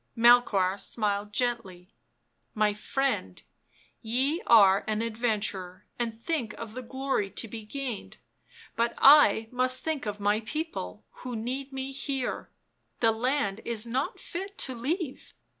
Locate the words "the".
6.73-6.81, 12.99-13.11